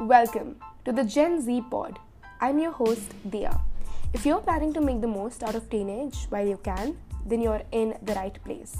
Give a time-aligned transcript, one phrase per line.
[0.00, 1.98] Welcome to the Gen Z Pod.
[2.40, 3.60] I'm your host, Dia.
[4.14, 6.96] If you're planning to make the most out of teenage while you can,
[7.26, 8.78] then you're in the right place.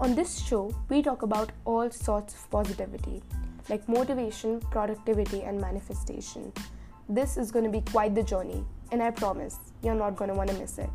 [0.00, 3.22] On this show, we talk about all sorts of positivity,
[3.68, 6.52] like motivation, productivity, and manifestation.
[7.08, 10.36] This is going to be quite the journey, and I promise you're not going to
[10.36, 10.90] want to miss it.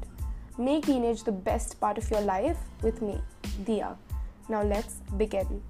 [0.58, 3.22] Make teenage the best part of your life with me,
[3.64, 3.96] Dia.
[4.50, 5.64] Now let's begin.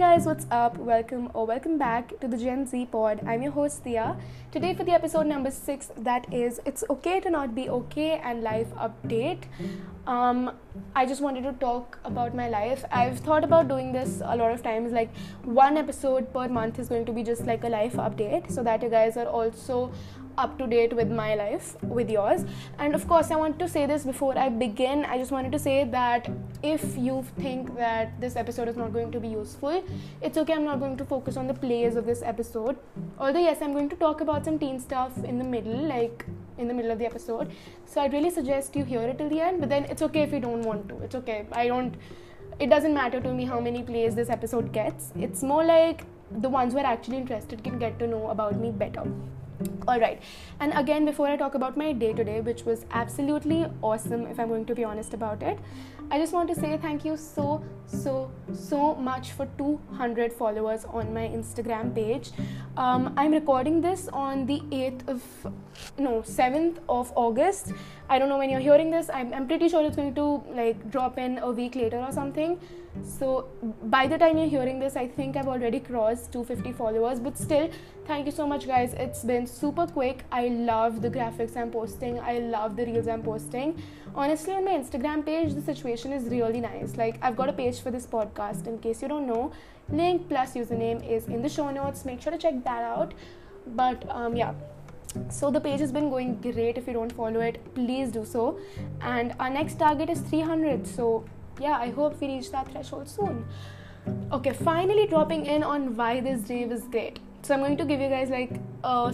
[0.00, 0.78] Guys, what's up?
[0.78, 3.20] Welcome or welcome back to the Gen Z Pod.
[3.26, 4.16] I'm your host Dia.
[4.50, 8.42] Today for the episode number six, that is It's Okay to Not Be Okay and
[8.42, 9.42] Life Update.
[10.10, 10.38] Um,
[10.96, 12.84] I just wanted to talk about my life.
[12.90, 15.10] I've thought about doing this a lot of times, like
[15.44, 18.82] one episode per month is going to be just like a life update, so that
[18.82, 19.92] you guys are also
[20.38, 22.44] up to date with my life, with yours.
[22.78, 25.04] And of course, I want to say this before I begin.
[25.04, 26.28] I just wanted to say that
[26.64, 29.84] if you think that this episode is not going to be useful,
[30.20, 30.54] it's okay.
[30.54, 32.76] I'm not going to focus on the plays of this episode.
[33.18, 36.26] Although, yes, I'm going to talk about some teen stuff in the middle, like
[36.60, 37.50] in the middle of the episode.
[37.86, 40.32] So I'd really suggest you hear it till the end, but then it's okay if
[40.32, 40.98] you don't want to.
[41.00, 41.46] It's okay.
[41.52, 41.94] I don't,
[42.58, 45.12] it doesn't matter to me how many plays this episode gets.
[45.16, 48.70] It's more like the ones who are actually interested can get to know about me
[48.70, 49.04] better
[49.86, 50.22] all right
[50.60, 54.48] and again before i talk about my day today which was absolutely awesome if i'm
[54.48, 55.58] going to be honest about it
[56.10, 61.12] i just want to say thank you so so so much for 200 followers on
[61.12, 62.30] my instagram page.
[62.76, 65.22] Um, i'm recording this on the 8th of
[65.98, 67.72] no 7th of august.
[68.08, 69.08] I don't know when you're hearing this.
[69.08, 72.58] I'm, I'm pretty sure it's going to like drop in a week later or something.
[73.04, 73.48] So
[73.84, 77.70] by the time you're hearing this i think i've already crossed 250 followers but still
[78.06, 78.94] thank you so much guys.
[78.94, 80.24] It's been super quick.
[80.30, 82.18] I love the graphics i'm posting.
[82.20, 83.82] I love the reels i'm posting.
[84.14, 86.96] Honestly on my instagram page the situation is really nice.
[86.96, 89.52] Like i've got a page for this podcast in case you don't know.
[89.88, 92.04] Link plus username is in the show notes.
[92.04, 93.14] Make sure to check that out.
[93.66, 94.54] But um, yeah.
[95.28, 96.78] So the page has been going great.
[96.78, 98.58] If you don't follow it please do so.
[99.00, 101.24] And our next target is 300 so
[101.60, 103.44] yeah i hope we reach that threshold soon.
[104.32, 107.18] Okay finally dropping in on why this day was great
[107.50, 108.52] so i'm going to give you guys like
[108.84, 109.12] a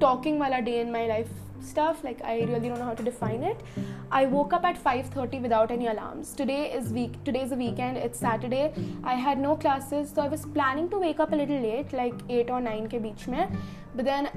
[0.00, 1.28] talking while a day in my life
[1.60, 2.02] stuff.
[2.02, 3.62] Like i really don't know how to define it.
[4.10, 6.32] I woke up at 5.30 without any alarms.
[6.32, 7.96] Today is week today is the weekend.
[7.98, 8.72] It's saturday.
[9.04, 12.24] I had no classes so i was planning to wake up a little late like
[12.28, 13.56] 8 or 9 ke beech mein.
[13.94, 14.28] But then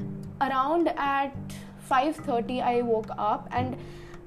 [0.49, 1.57] around at
[1.89, 3.75] 5.30 i woke up and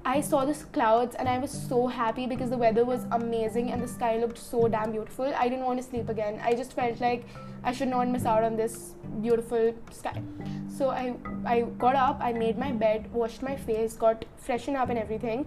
[0.06, 3.82] I saw the clouds and I was so happy because the weather was amazing and
[3.82, 5.32] the sky looked so damn beautiful.
[5.34, 6.40] I didn't want to sleep again.
[6.42, 7.26] I just felt like
[7.62, 10.22] I should not miss out on this beautiful sky.
[10.68, 11.14] So I
[11.46, 15.46] I got up, I made my bed, washed my face, got freshened up and everything.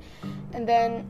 [0.54, 1.06] And then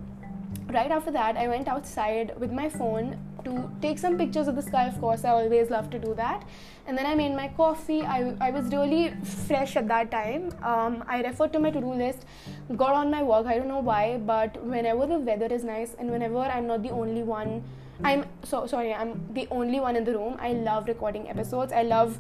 [0.68, 4.62] right after that, I went outside with my phone to take some pictures of the
[4.62, 4.88] sky.
[4.88, 6.44] Of course, I always love to do that.
[6.86, 8.02] And then I made my coffee.
[8.02, 9.14] I, I was really
[9.48, 10.52] fresh at that time.
[10.64, 12.26] Um, I referred to my to do list,
[12.76, 13.46] got on my work.
[13.46, 16.92] I don't know why, but whenever the weather is nice and whenever I'm not the
[16.92, 17.64] only one,
[18.04, 20.38] I'm so sorry, I'm the only one in the room.
[20.40, 21.74] I love recording episodes.
[21.74, 22.20] I love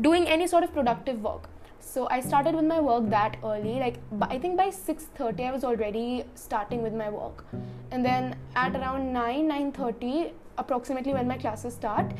[0.00, 1.48] doing any sort of productive work
[1.96, 3.94] so i started with my work that early like
[4.34, 7.44] i think by 6.30 i was already starting with my work.
[7.90, 12.12] And then at around 9 9.30 approximately when my classes start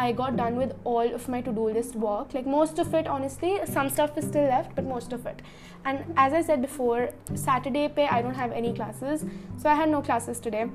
[0.00, 2.34] i got done with all of my to-do list work.
[2.34, 5.42] Like most of it honestly some stuff is still left but most of it.
[5.84, 7.10] And as i said before
[7.46, 9.24] saturday pay i don't have any classes.
[9.56, 10.66] So i had no classes today.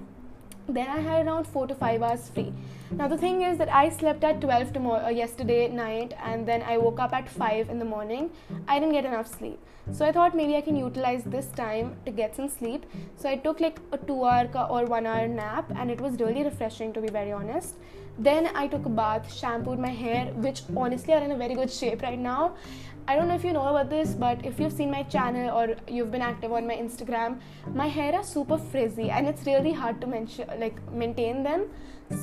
[0.69, 2.53] Then I had around four to five hours free.
[2.91, 6.61] Now the thing is that I slept at 12 tomorrow uh, yesterday night and then
[6.61, 8.29] I woke up at 5 in the morning.
[8.65, 9.59] I didn't get enough sleep.
[9.91, 12.85] So I thought maybe I can utilize this time to get some sleep.
[13.17, 16.43] So I took like a 2 hour or 1 hour nap and it was really
[16.43, 17.75] refreshing to be very honest.
[18.17, 21.69] Then I took a bath, shampooed my hair, which honestly are in a very good
[21.69, 22.55] shape right now.
[23.09, 25.75] I don't know if you know about this, but if you've seen my channel or
[25.89, 27.39] you've been active on my Instagram,
[27.73, 31.67] my hair are super frizzy and it's really hard to mention, like maintain them.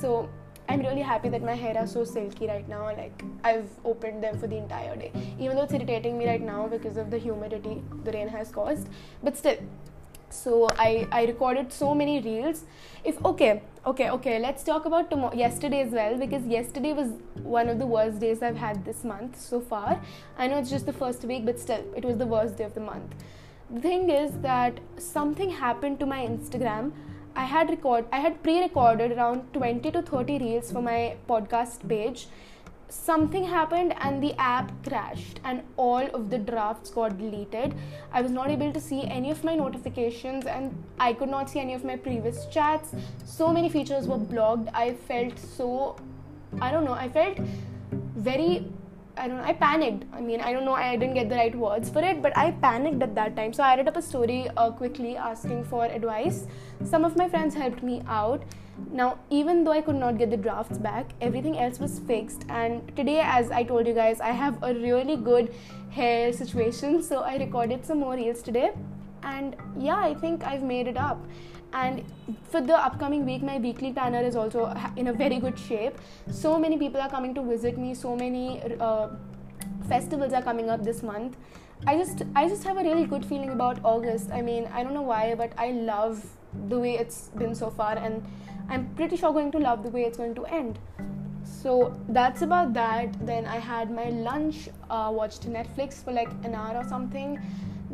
[0.01, 0.29] So
[0.67, 2.85] I'm really happy that my hair are so silky right now.
[2.85, 6.67] Like I've opened them for the entire day, even though it's irritating me right now
[6.67, 8.87] because of the humidity the rain has caused.
[9.23, 9.57] But still,
[10.29, 12.63] so I I recorded so many reels.
[13.03, 17.13] If okay, okay, okay, let's talk about tomorrow, yesterday as well because yesterday was
[17.43, 20.01] one of the worst days I've had this month so far.
[20.37, 22.73] I know it's just the first week, but still, it was the worst day of
[22.73, 23.13] the month.
[23.69, 26.91] The thing is that something happened to my Instagram.
[27.35, 32.27] I had record I had pre-recorded around 20 to 30 reels for my podcast page.
[32.87, 37.73] Something happened and the app crashed and all of the drafts got deleted.
[38.13, 41.59] I was not able to see any of my notifications and i could not see
[41.59, 42.93] any of my previous chats.
[43.25, 44.69] So many features were blocked.
[44.73, 45.97] I felt so
[46.61, 47.37] i don't know i felt
[48.15, 48.65] very
[49.17, 50.03] I don't know, I panicked.
[50.13, 52.51] I mean, I don't know, I didn't get the right words for it, but I
[52.51, 53.53] panicked at that time.
[53.53, 56.47] So I read up a story uh, quickly asking for advice.
[56.83, 58.43] Some of my friends helped me out.
[58.91, 62.45] Now, even though I could not get the drafts back, everything else was fixed.
[62.49, 65.53] And today, as I told you guys, I have a really good
[65.89, 67.01] hair situation.
[67.01, 68.71] So I recorded some more reels today.
[69.23, 71.25] And yeah, I think I've made it up
[71.73, 72.03] and
[72.49, 75.97] for the upcoming week my weekly planner is also in a very good shape.
[76.31, 77.93] So many people are coming to visit me.
[77.93, 79.09] So many uh,
[79.89, 81.37] festivals are coming up this month.
[81.85, 84.31] I just i just have a really good feeling about august.
[84.31, 86.25] I mean i don't know why but i love
[86.69, 88.23] the way it's been so far and
[88.69, 90.79] i'm pretty sure going to love the way it's going to end.
[91.43, 93.25] So that's about that.
[93.25, 97.39] Then i had my lunch uh, watched netflix for like an hour or something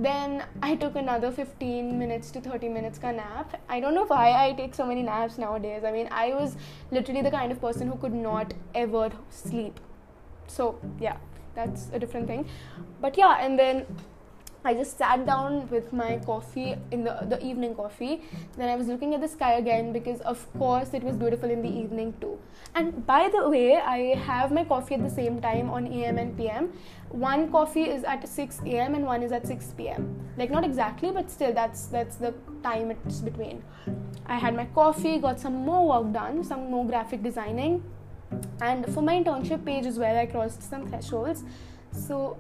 [0.03, 3.59] then I took another 15 minutes to 30 minutes ka nap.
[3.69, 5.83] I don't know why I take so many naps nowadays.
[5.83, 6.55] I mean, I was
[6.91, 9.79] literally the kind of person who could not ever sleep.
[10.47, 11.17] So, yeah,
[11.55, 12.47] that's a different thing.
[12.99, 13.85] But yeah, and then
[14.63, 18.21] I just sat down with my coffee in the the evening coffee.
[18.57, 21.63] Then I was looking at the sky again because of course it was beautiful in
[21.63, 22.37] the evening too.
[22.75, 26.37] And by the way, I have my coffee at the same time on AM and
[26.37, 26.73] PM.
[27.09, 30.05] One coffee is at 6 AM and one is at 6 PM.
[30.37, 32.33] Like not exactly, but still that's that's the
[32.63, 33.63] time it's between.
[34.27, 37.83] I had my coffee, got some more work done, some more graphic designing.
[38.61, 41.43] And for my internship page as well, I crossed some thresholds.
[41.91, 42.37] So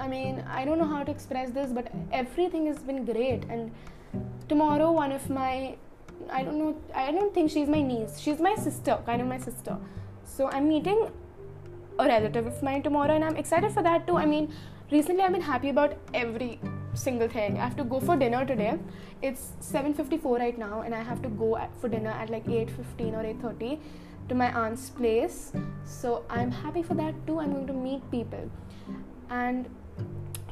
[0.00, 3.44] I mean, I don't know how to express this, but everything has been great.
[3.48, 3.72] And
[4.48, 5.76] tomorrow, one of my,
[6.30, 8.18] I don't know, I don't think she's my niece.
[8.18, 9.76] She's my sister, kind of my sister.
[10.24, 11.10] So I'm meeting
[11.98, 14.16] a relative of mine tomorrow, and I'm excited for that too.
[14.16, 14.52] I mean,
[14.90, 16.60] recently I've been happy about every
[16.94, 17.58] single thing.
[17.58, 18.78] I have to go for dinner today.
[19.22, 23.24] It's 7:54 right now, and I have to go for dinner at like 8:15 or
[23.24, 23.78] 8:30
[24.28, 25.52] to my aunt's place.
[25.84, 27.40] So I'm happy for that too.
[27.40, 28.50] I'm going to meet people
[29.30, 29.68] and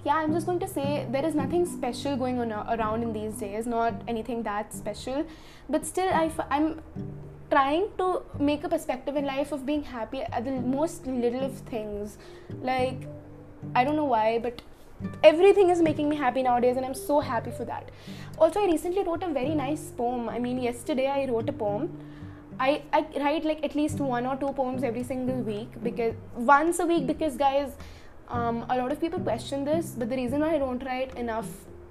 [0.04, 3.34] yeah i'm just going to say there is nothing special going on around in these
[3.34, 5.24] days not anything that special.
[5.68, 6.80] But still i f- i'm
[7.50, 11.56] trying to make a perspective in life of being happy at the most little of
[11.72, 12.18] things.
[12.60, 13.06] Like
[13.76, 14.62] i don't know why but
[15.22, 17.90] everything is making me happy nowadays and i'm so happy for that.
[18.38, 20.28] Also i recently wrote a very nice poem.
[20.28, 21.90] I mean yesterday i wrote a poem.
[22.60, 26.78] I, I write like at least one or two poems every single week because once
[26.80, 27.72] a week because guys
[28.28, 31.48] um, a lot of people question this, but the reason why I don't write enough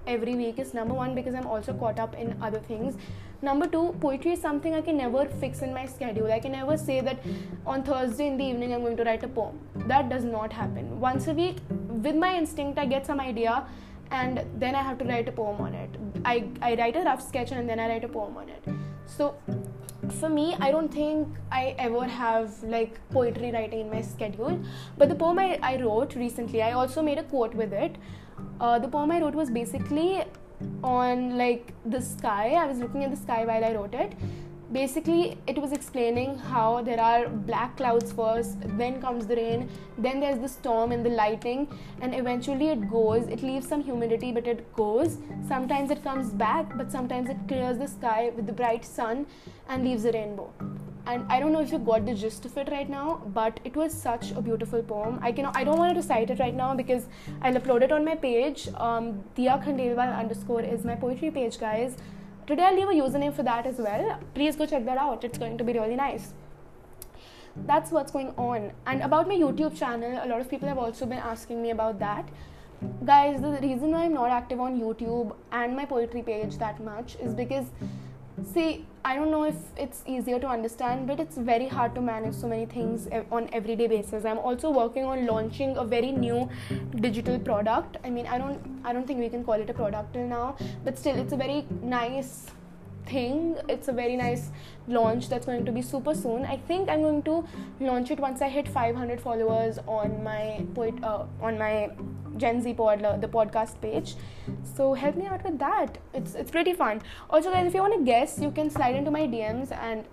[0.07, 2.95] every week is number one because I'm also caught up in other things.
[3.43, 6.31] Number two, poetry is something I can never fix in my schedule.
[6.31, 7.19] I can never say that
[7.65, 9.59] on Thursday in the evening I'm going to write a poem.
[9.87, 10.99] That does not happen.
[10.99, 13.65] Once a week, with my instinct, I get some idea
[14.11, 15.89] and then I have to write a poem on it.
[16.25, 18.63] I, I write a rough sketch and then I write a poem on it.
[19.17, 19.35] So
[20.19, 24.59] for me i don't think i ever have like poetry writing in my schedule.
[24.97, 27.97] But the poem i, I wrote recently i also made a quote with it.
[28.59, 30.23] Uh, the poem i wrote was basically
[30.83, 32.53] on like the sky.
[32.53, 34.13] I was looking at the sky while i wrote it
[34.71, 40.19] basically it was explaining how there are black clouds first then comes the rain then
[40.19, 41.67] there's the storm and the lightning
[42.01, 46.77] and eventually it goes it leaves some humidity but it goes sometimes it comes back
[46.77, 49.25] but sometimes it clears the sky with the bright sun
[49.67, 50.49] and leaves a rainbow
[51.07, 53.75] and I don't know if you got the gist of it right now, but it
[53.75, 55.19] was such a beautiful poem.
[55.21, 57.07] I can I don't want to recite it right now because
[57.41, 58.67] I'll upload it on my page.
[58.75, 61.97] Um, Diya Khandelwal underscore is my poetry page, guys.
[62.51, 64.19] Today I'll leave a username for that as well.
[64.33, 65.23] Please go check that out.
[65.23, 66.33] It's going to be really nice.
[67.65, 68.73] That's what's going on.
[68.85, 71.97] And about my YouTube channel, a lot of people have also been asking me about
[71.99, 72.27] that.
[73.05, 77.15] Guys, the reason why I'm not active on YouTube and my poetry page that much
[77.21, 77.67] is because
[78.45, 82.33] see i don't know if it's easier to understand but it's very hard to manage
[82.33, 84.25] so many things on everyday basis.
[84.25, 86.49] I'm also working on launching a very new
[86.99, 87.97] digital product.
[88.03, 90.55] I mean i don't i don't think we can call it a product till now
[90.83, 92.47] but still it's a very nice
[93.05, 93.57] thing.
[93.69, 94.49] It's a very nice
[94.87, 96.45] launch that's going to be super soon.
[96.45, 97.45] I think i'm going to
[97.79, 101.91] launch it once i hit 500 followers on my poet uh, on my
[102.37, 104.15] gen z pod the podcast page.
[104.75, 105.97] So help me out with that.
[106.13, 107.01] It's it's pretty fun.
[107.29, 110.05] Also guys if you want to guess you can slide into my dms and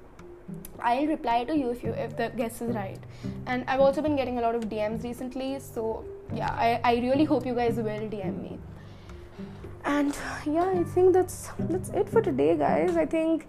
[0.81, 3.01] I'll reply to you if you if the guess is right.
[3.47, 7.25] And I've also been getting a lot of DMs recently, so yeah, I, I really
[7.25, 8.59] hope you guys will DM me.
[9.89, 11.37] And yeah i think that's
[11.71, 12.97] that's it for today guys.
[12.97, 13.47] I think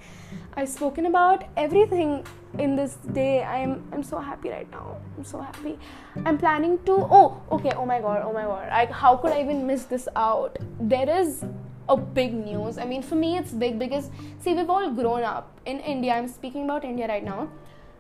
[0.56, 2.26] i've spoken about everything
[2.58, 3.44] in this day.
[3.44, 4.98] I'm i'm so happy right now.
[5.18, 5.78] I'm so happy.
[6.26, 8.70] I'm planning to oh okay oh my god oh my god.
[8.70, 10.58] Like how could i even miss this out?
[10.80, 11.44] There is
[11.90, 12.78] a big news.
[12.78, 15.60] I mean for me it's big because see we've all grown up.
[15.66, 17.50] In india i'm speaking about india right now.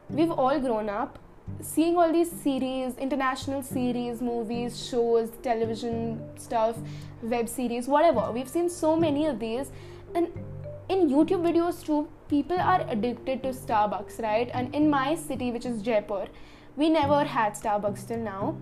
[0.09, 1.19] We've all grown up
[1.61, 6.77] seeing all these series, international series, movies, shows, television stuff,
[7.21, 8.31] web series, whatever.
[8.31, 9.71] We've seen so many of these,
[10.15, 10.27] and
[10.89, 14.49] in YouTube videos too, people are addicted to Starbucks, right?
[14.53, 16.27] And in my city, which is Jaipur,
[16.75, 18.57] we never had Starbucks till now.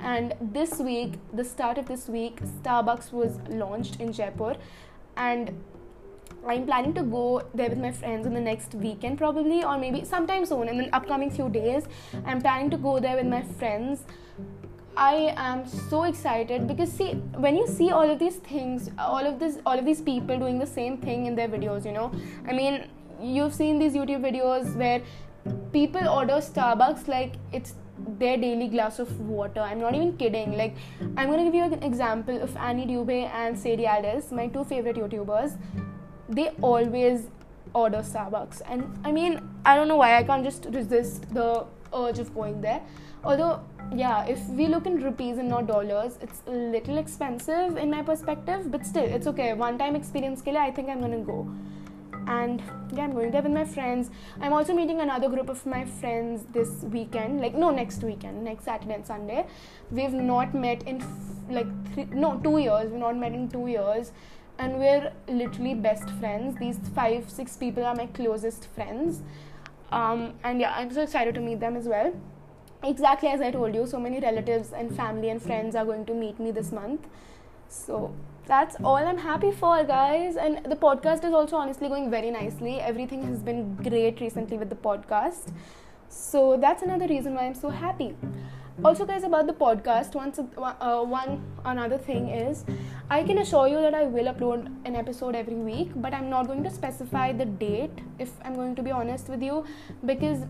[0.00, 4.56] And this week, the start of this week, Starbucks was launched in Jaipur,
[5.16, 5.62] and
[6.46, 10.04] I'm planning to go there with my friends in the next weekend, probably, or maybe
[10.04, 11.84] sometime soon in the upcoming few days.
[12.26, 14.02] I'm planning to go there with my friends.
[14.96, 17.12] I am so excited because see
[17.44, 20.58] when you see all of these things, all of this, all of these people doing
[20.58, 22.12] the same thing in their videos, you know.
[22.46, 22.88] I mean,
[23.20, 25.00] you've seen these YouTube videos where
[25.72, 27.74] people order Starbucks like it's
[28.18, 29.60] their daily glass of water.
[29.60, 30.58] I'm not even kidding.
[30.58, 30.74] Like,
[31.16, 34.96] I'm gonna give you an example of Annie Dubé and Sadie Alice, my two favorite
[34.96, 35.56] YouTubers
[36.34, 37.28] they always
[37.74, 38.62] order Starbucks.
[38.66, 42.60] And I mean, I don't know why I can't just resist the urge of going
[42.60, 42.80] there.
[43.24, 43.60] Although,
[43.94, 48.02] yeah, if we look in rupees and not dollars, it's a little expensive in my
[48.02, 49.52] perspective, but still, it's okay.
[49.52, 51.48] One time experience, ke I think I'm gonna go.
[52.26, 52.62] And
[52.94, 54.10] yeah, I'm going there with my friends.
[54.40, 58.64] I'm also meeting another group of my friends this weekend, like no, next weekend, next
[58.64, 59.46] Saturday and Sunday.
[59.90, 61.08] We've not met in f-
[61.50, 62.90] like three, no, two years.
[62.90, 64.12] We've not met in two years
[64.58, 66.58] and we're literally best friends.
[66.58, 69.22] These five, six people are my closest friends.
[69.90, 72.14] Um, and yeah, I'm so excited to meet them as well.
[72.82, 76.14] Exactly as I told you, so many relatives and family and friends are going to
[76.14, 77.06] meet me this month.
[77.68, 78.14] So
[78.46, 80.36] that's all I'm happy for, guys.
[80.36, 82.80] And the podcast is also honestly going very nicely.
[82.80, 85.52] Everything has been great recently with the podcast.
[86.08, 88.16] So that's another reason why I'm so happy
[88.84, 92.64] also guys about the podcast once uh, one another thing is
[93.10, 96.46] i can assure you that i will upload an episode every week but i'm not
[96.46, 99.64] going to specify the date if i'm going to be honest with you
[100.06, 100.44] because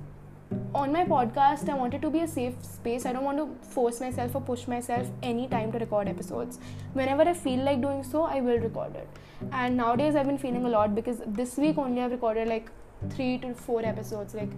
[0.74, 3.06] on my podcast i want it to be a safe space.
[3.06, 6.58] I don't want to force myself or push myself any time to record episodes.
[6.92, 9.08] Whenever i feel like doing so i will record it.
[9.50, 12.70] And nowadays i've been feeling a lot because this week only i've recorded like
[13.10, 14.50] three to four episodes like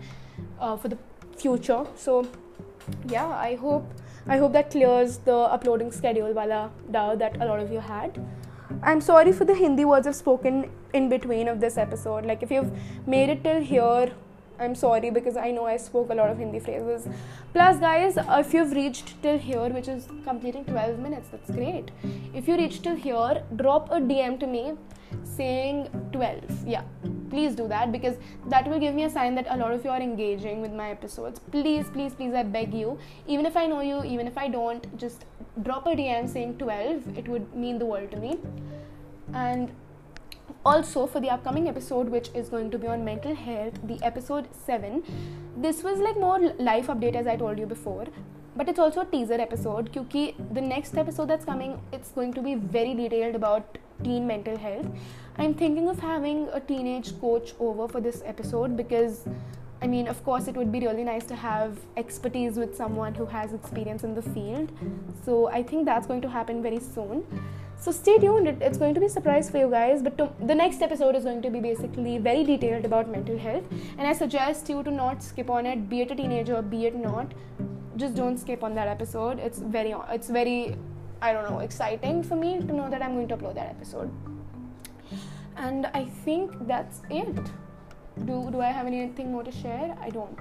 [0.61, 0.99] uh, for the
[1.37, 1.85] future.
[1.95, 2.27] So
[3.09, 3.85] yeah i hope
[4.27, 8.19] i hope that clears the uploading schedule wala doubt that a lot of you had.
[8.83, 12.25] I'm sorry for the hindi words i've spoken in between of this episode.
[12.25, 12.71] Like if you've
[13.07, 14.13] made it till here
[14.61, 17.09] i'm sorry because i know i spoke a lot of hindi phrases.
[17.53, 21.91] Plus guys if you've reached till here which is completing 12 minutes that's great.
[22.35, 24.75] If you reached till here drop a dm to me
[25.23, 26.83] saying 12 yeah
[27.31, 28.17] please do that because
[28.49, 30.91] that will give me a sign that a lot of you are engaging with my
[30.91, 31.39] episodes.
[31.39, 32.99] Please please please i beg you.
[33.27, 35.25] Even if i know you even if i don't just
[35.63, 38.39] drop a dm saying 12 it would mean the world to me.
[39.33, 39.71] And
[40.65, 44.49] also for the upcoming episode which is going to be on mental health the episode
[44.67, 45.03] 7
[45.57, 48.07] this was like more life update as i told you before.
[48.57, 52.43] But it's also a teaser episode because the next episode that's coming it's going to
[52.43, 54.87] be very detailed about teen mental health.
[55.39, 59.27] I'm thinking of having a teenage coach over for this episode because
[59.83, 63.27] i mean of course it would be really nice to have expertise with someone who
[63.27, 64.71] has experience in the field.
[65.25, 67.27] So i think that's going to happen very soon.
[67.85, 68.49] So stay tuned.
[68.63, 71.25] It's going to be a surprise for you guys but to, the next episode is
[71.25, 73.65] going to be basically very detailed about mental health.
[73.99, 75.89] And i suggest you to not skip on it.
[75.89, 77.35] Be it a teenager be it not.
[77.97, 79.39] Just don't skip on that episode.
[79.39, 80.77] It's very it's very
[81.23, 84.11] i don't know exciting for me to know that i'm going to upload that episode.
[85.57, 87.55] And i think that's it
[88.27, 90.39] do do i have anything more to share i don't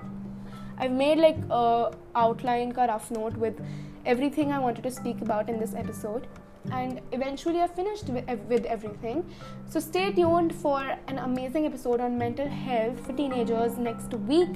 [0.77, 3.59] i've made like a outline ka rough note with
[4.05, 6.27] everything i wanted to speak about in this episode
[6.71, 9.25] and eventually i finished with, with everything
[9.69, 14.49] so stay tuned for an amazing episode on mental health for teenagers next week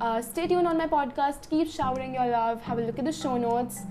[0.00, 1.48] uh, stay tuned on my podcast.
[1.50, 2.62] Keep showering your love.
[2.62, 3.82] Have a look at the show notes.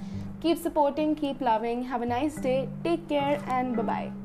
[0.41, 1.83] Keep supporting, keep loving.
[1.83, 2.67] Have a nice day.
[2.83, 4.22] Take care and bye bye.